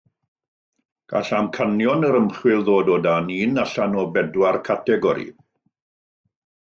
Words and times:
Gall 1.13 1.27
amcanion 1.39 2.07
yr 2.07 2.17
ymchwil 2.21 2.63
ddod 2.69 2.89
o 2.95 2.97
dan 3.09 3.29
un 3.35 3.63
allan 3.65 4.01
o 4.05 4.09
bedwar 4.17 4.59
categori 4.71 5.29